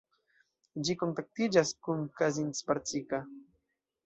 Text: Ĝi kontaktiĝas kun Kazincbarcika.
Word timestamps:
Ĝi 0.87 0.95
kontaktiĝas 1.01 1.75
kun 1.89 2.01
Kazincbarcika. 2.23 3.23